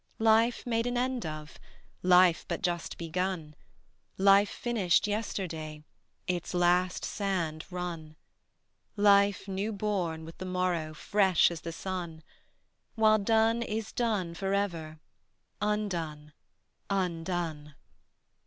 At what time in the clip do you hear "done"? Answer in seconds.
13.19-13.61, 13.91-14.33